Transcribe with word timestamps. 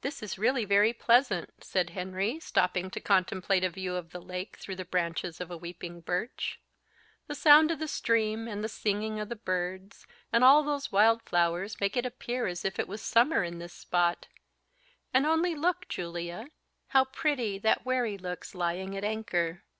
"This 0.00 0.24
is 0.24 0.40
really 0.40 0.64
very 0.64 0.92
pleasant," 0.92 1.62
said 1.62 1.90
Henry, 1.90 2.40
stopping 2.40 2.90
to 2.90 3.00
contemplate 3.00 3.62
a 3.62 3.70
view 3.70 3.94
of 3.94 4.10
the 4.10 4.18
lake 4.20 4.56
through 4.56 4.74
the 4.74 4.84
branches 4.84 5.40
of 5.40 5.52
a 5.52 5.56
weeping 5.56 6.00
birch; 6.00 6.60
"the 7.28 7.36
sound 7.36 7.70
of 7.70 7.78
the 7.78 7.86
stream, 7.86 8.48
and 8.48 8.64
the 8.64 8.68
singing 8.68 9.20
of 9.20 9.28
the 9.28 9.36
birds, 9.36 10.04
and 10.32 10.42
all 10.42 10.64
those 10.64 10.90
wild 10.90 11.22
flowers 11.22 11.78
make 11.78 11.96
it 11.96 12.04
appear 12.04 12.48
as 12.48 12.64
if 12.64 12.80
it 12.80 12.88
was 12.88 13.02
summer 13.02 13.44
in 13.44 13.60
this 13.60 13.72
spot; 13.72 14.26
and 15.14 15.24
only 15.26 15.54
look, 15.54 15.86
Julia, 15.88 16.48
how 16.88 17.04
pretty 17.04 17.56
that 17.58 17.86
wherry 17.86 18.18
looks 18.18 18.56
lying 18.56 18.96
at 18.96 19.04
anchor." 19.04 19.62